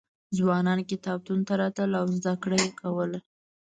[0.37, 3.19] ځوانان کتابتون ته راتلل او زده کړه یې کوله.